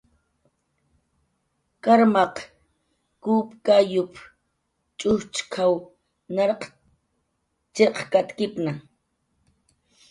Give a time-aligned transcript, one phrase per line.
[1.83, 2.35] "Kawmaq
[3.23, 4.13] kup kayup""
[4.99, 5.73] ch'ujchk""aw
[6.35, 6.61] narq
[7.75, 8.71] chirkatkipna"